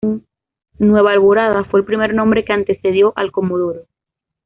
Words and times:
Nueva 0.79 1.11
Alborada 1.11 1.63
fue 1.65 1.79
el 1.81 1.85
primer 1.85 2.15
nombre 2.15 2.43
que 2.43 2.53
antecedió 2.53 3.13
al 3.15 3.27
de 3.27 3.31
Comodoro. 3.33 3.85